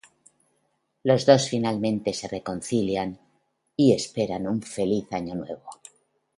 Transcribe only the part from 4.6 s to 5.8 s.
feliz año nuevo.